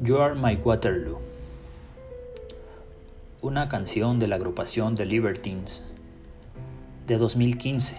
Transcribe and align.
You 0.00 0.18
Are 0.18 0.36
My 0.36 0.54
Waterloo, 0.54 1.18
una 3.42 3.68
canción 3.68 4.20
de 4.20 4.28
la 4.28 4.36
agrupación 4.36 4.94
The 4.94 5.04
Libertines 5.04 5.92
de 7.08 7.18
2015, 7.18 7.98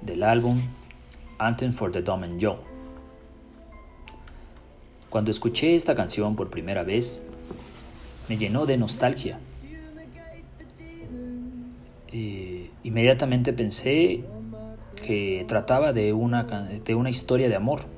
del 0.00 0.22
álbum 0.22 0.58
Anthem 1.36 1.72
for 1.74 1.92
the 1.92 2.00
Dumb 2.00 2.24
and 2.24 2.42
Joe. 2.42 2.56
Cuando 5.10 5.30
escuché 5.30 5.74
esta 5.74 5.94
canción 5.94 6.36
por 6.36 6.48
primera 6.48 6.84
vez, 6.84 7.28
me 8.26 8.38
llenó 8.38 8.64
de 8.64 8.78
nostalgia. 8.78 9.38
Eh, 12.12 12.70
inmediatamente 12.82 13.52
pensé 13.52 14.24
que 15.04 15.44
trataba 15.46 15.92
de 15.92 16.14
una, 16.14 16.44
de 16.44 16.94
una 16.94 17.10
historia 17.10 17.50
de 17.50 17.56
amor 17.56 17.95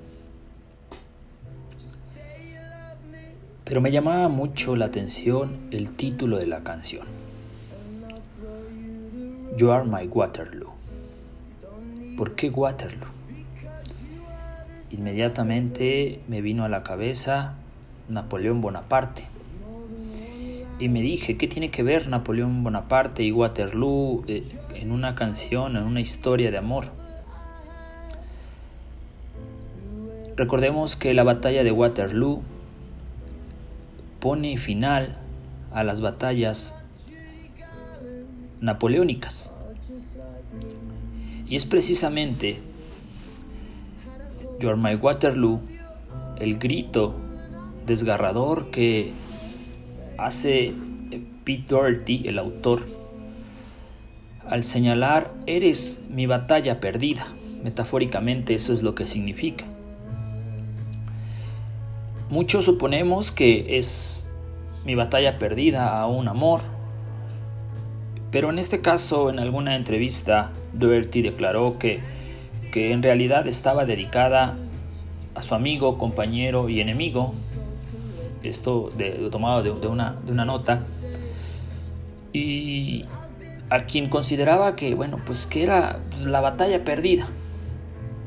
Pero 3.68 3.82
me 3.82 3.90
llamaba 3.90 4.28
mucho 4.28 4.76
la 4.76 4.86
atención 4.86 5.58
el 5.70 5.90
título 5.90 6.38
de 6.38 6.46
la 6.46 6.64
canción. 6.64 7.06
You 9.58 9.70
are 9.72 9.84
my 9.84 10.06
Waterloo. 10.06 10.70
¿Por 12.16 12.34
qué 12.34 12.48
Waterloo? 12.48 13.10
Inmediatamente 14.90 16.22
me 16.28 16.40
vino 16.40 16.64
a 16.64 16.70
la 16.70 16.82
cabeza 16.82 17.56
Napoleón 18.08 18.62
Bonaparte. 18.62 19.26
Y 20.78 20.88
me 20.88 21.02
dije, 21.02 21.36
¿qué 21.36 21.46
tiene 21.46 21.70
que 21.70 21.82
ver 21.82 22.08
Napoleón 22.08 22.64
Bonaparte 22.64 23.22
y 23.22 23.32
Waterloo 23.32 24.24
eh, 24.28 24.44
en 24.76 24.92
una 24.92 25.14
canción, 25.14 25.76
en 25.76 25.82
una 25.82 26.00
historia 26.00 26.50
de 26.50 26.56
amor? 26.56 26.86
Recordemos 30.36 30.96
que 30.96 31.12
la 31.12 31.24
batalla 31.24 31.62
de 31.64 31.72
Waterloo 31.72 32.40
pone 34.20 34.58
final 34.58 35.16
a 35.72 35.84
las 35.84 36.00
batallas 36.00 36.78
napoleónicas. 38.60 39.54
Y 41.46 41.56
es 41.56 41.64
precisamente 41.64 42.60
You 44.60 44.68
are 44.68 44.76
my 44.76 44.96
Waterloo, 44.96 45.60
el 46.40 46.58
grito 46.58 47.14
desgarrador 47.86 48.70
que 48.70 49.12
hace 50.18 50.74
Pete 51.44 51.64
Doherty, 51.68 52.26
el 52.26 52.38
autor, 52.38 52.84
al 54.48 54.64
señalar 54.64 55.30
eres 55.46 56.04
mi 56.10 56.26
batalla 56.26 56.80
perdida. 56.80 57.28
Metafóricamente 57.62 58.54
eso 58.54 58.72
es 58.72 58.82
lo 58.82 58.94
que 58.94 59.06
significa. 59.06 59.64
Muchos 62.30 62.66
suponemos 62.66 63.32
que 63.32 63.78
es 63.78 64.30
mi 64.84 64.94
batalla 64.94 65.36
perdida 65.36 65.98
a 65.98 66.06
un 66.06 66.28
amor, 66.28 66.60
pero 68.30 68.50
en 68.50 68.58
este 68.58 68.82
caso, 68.82 69.30
en 69.30 69.38
alguna 69.38 69.76
entrevista, 69.76 70.50
Doherty 70.74 71.22
declaró 71.22 71.78
que, 71.78 72.00
que 72.70 72.92
en 72.92 73.02
realidad 73.02 73.46
estaba 73.46 73.86
dedicada 73.86 74.56
a 75.34 75.40
su 75.40 75.54
amigo, 75.54 75.96
compañero 75.96 76.68
y 76.68 76.82
enemigo, 76.82 77.32
esto 78.42 78.90
de, 78.98 79.10
tomado 79.30 79.62
de, 79.62 79.88
una, 79.88 80.12
de 80.12 80.30
una 80.30 80.44
nota, 80.44 80.86
y 82.34 83.06
a 83.70 83.84
quien 83.84 84.10
consideraba 84.10 84.76
que, 84.76 84.94
bueno, 84.94 85.18
pues 85.24 85.46
que 85.46 85.62
era 85.62 85.98
pues, 86.10 86.26
la 86.26 86.42
batalla 86.42 86.84
perdida. 86.84 87.26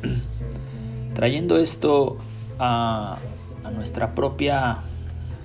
Trayendo 1.14 1.58
esto 1.60 2.18
a, 2.58 3.20
nuestra 3.72 4.16
propia 4.16 4.80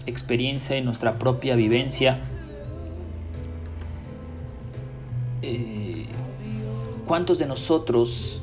experiencia 0.07 0.77
y 0.77 0.83
nuestra 0.83 1.13
propia 1.13 1.57
vivencia, 1.57 2.19
eh, 5.43 6.07
¿cuántos 7.07 7.39
de 7.39 7.47
nosotros 7.47 8.43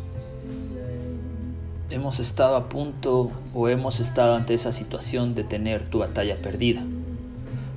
hemos 1.90 2.20
estado 2.20 2.56
a 2.56 2.70
punto 2.70 3.32
o 3.54 3.70
hemos 3.70 4.00
estado 4.00 4.36
ante 4.36 4.54
esa 4.54 4.72
situación 4.72 5.36
de 5.36 5.44
tener 5.44 5.84
tu 5.84 6.00
batalla 6.00 6.38
perdida? 6.38 6.82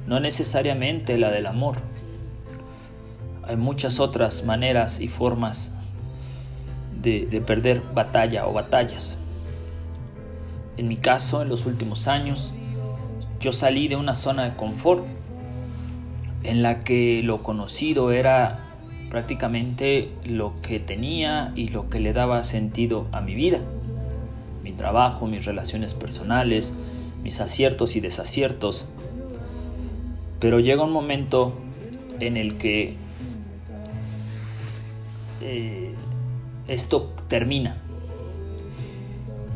No 0.07 0.21
necesariamente 0.21 1.19
la 1.19 1.31
del 1.31 1.47
amor. 1.47 1.77
Hay 3.43 3.57
muchas 3.57 4.01
otras 4.01 4.45
maneras 4.45 5.01
y 5.01 5.09
formas 5.09 5.75
de 7.01 7.41
perder 7.47 7.83
batalla 7.95 8.49
o 8.49 8.53
batallas. 8.53 9.21
En 10.77 10.89
mi 10.89 10.97
caso, 10.97 11.41
en 11.43 11.49
los 11.49 11.65
últimos 11.65 12.07
años, 12.07 12.53
yo 13.41 13.53
salí 13.53 13.89
de 13.89 13.97
una 13.97 14.15
zona 14.15 14.45
de 14.45 14.57
confort 14.57 15.05
en 16.43 16.63
la 16.63 16.81
que 16.81 17.23
lo 17.23 17.43
conocido 17.43 18.13
era 18.13 18.61
prácticamente 19.11 20.11
lo 20.27 20.61
que 20.61 20.79
tenía 20.79 21.53
y 21.57 21.69
lo 21.69 21.89
que 21.89 22.01
le 22.01 22.13
daba 22.13 22.45
sentido 22.45 23.07
a 23.13 23.21
mi 23.21 23.35
vida. 23.35 23.61
Mi 24.63 24.73
trabajo, 24.73 25.27
mis 25.27 25.45
relaciones 25.45 25.95
personales, 25.95 26.75
mis 27.23 27.41
aciertos 27.41 27.97
y 27.97 28.01
desaciertos. 28.01 28.87
Pero 30.41 30.61
llega 30.61 30.85
un 30.85 30.93
momento 30.93 31.55
en 32.21 32.37
el 32.37 32.59
que 32.59 32.95
eh, 35.41 35.95
esto 36.69 37.15
termina 37.29 37.77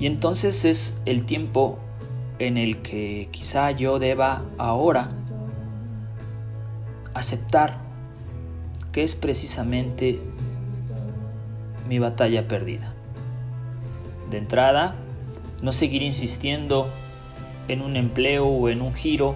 y 0.01 0.07
entonces 0.07 0.65
es 0.65 1.03
el 1.05 1.25
tiempo 1.27 1.79
en 2.39 2.57
el 2.57 2.79
que 2.79 3.29
quizá 3.31 3.71
yo 3.71 3.99
deba 3.99 4.43
ahora 4.57 5.11
aceptar 7.13 7.77
que 8.93 9.03
es 9.03 9.15
precisamente 9.15 10.21
mi 11.87 11.99
batalla 11.99 12.49
perdida. 12.49 12.95
De 14.31 14.39
entrada, 14.39 14.95
no 15.61 15.71
seguir 15.71 16.03
insistiendo 16.03 16.89
en 17.69 17.83
un 17.83 17.97
empleo 17.97 18.47
o 18.47 18.71
en 18.71 18.81
un 18.81 18.95
giro 18.95 19.35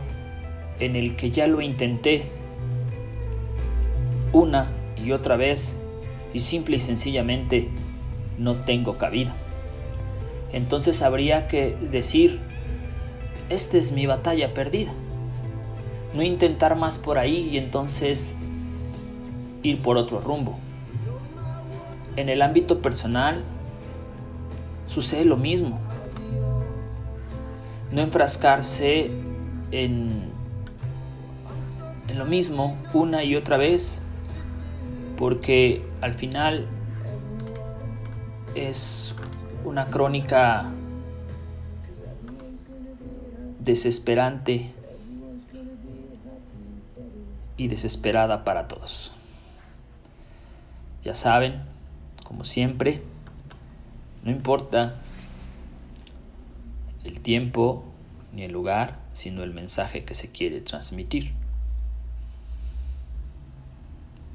en 0.80 0.96
el 0.96 1.14
que 1.14 1.30
ya 1.30 1.46
lo 1.46 1.60
intenté 1.60 2.24
una 4.32 4.70
y 5.04 5.12
otra 5.12 5.36
vez 5.36 5.82
y 6.32 6.40
simple 6.40 6.76
y 6.76 6.78
sencillamente 6.80 7.68
no 8.38 8.54
tengo 8.64 8.96
cabida 8.96 9.36
entonces 10.54 11.02
habría 11.02 11.48
que 11.48 11.76
decir, 11.90 12.38
esta 13.48 13.76
es 13.76 13.90
mi 13.90 14.06
batalla 14.06 14.54
perdida. 14.54 14.92
No 16.14 16.22
intentar 16.22 16.76
más 16.76 16.96
por 16.96 17.18
ahí 17.18 17.48
y 17.48 17.58
entonces 17.58 18.36
ir 19.64 19.82
por 19.82 19.96
otro 19.96 20.20
rumbo. 20.20 20.56
En 22.14 22.28
el 22.28 22.40
ámbito 22.40 22.80
personal 22.80 23.42
sucede 24.86 25.24
lo 25.24 25.36
mismo. 25.36 25.80
No 27.90 28.00
enfrascarse 28.00 29.10
en, 29.72 30.32
lo 32.16 32.26
mismo 32.26 32.76
una 32.92 33.24
y 33.24 33.34
otra 33.34 33.56
vez, 33.56 34.02
porque 35.18 35.82
al 36.00 36.14
final 36.14 36.68
es 38.54 39.16
una 39.64 39.86
crónica 39.86 40.70
desesperante 43.60 44.72
y 47.56 47.68
desesperada 47.68 48.44
para 48.44 48.68
todos. 48.68 49.12
Ya 51.02 51.14
saben, 51.14 51.62
como 52.24 52.44
siempre, 52.44 53.02
no 54.22 54.30
importa 54.30 54.96
el 57.04 57.20
tiempo 57.20 57.84
ni 58.32 58.42
el 58.42 58.52
lugar, 58.52 58.98
sino 59.12 59.42
el 59.42 59.54
mensaje 59.54 60.04
que 60.04 60.14
se 60.14 60.30
quiere 60.30 60.60
transmitir. 60.60 61.32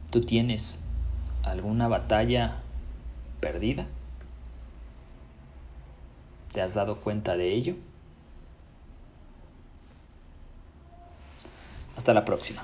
¿Tú 0.10 0.22
tienes 0.22 0.86
alguna 1.44 1.88
batalla 1.88 2.58
perdida? 3.40 3.86
¿Te 6.52 6.62
has 6.62 6.74
dado 6.74 6.98
cuenta 6.98 7.38
de 7.38 7.54
ello? 7.54 7.76
Hasta 11.96 12.14
la 12.14 12.26
próxima. 12.26 12.64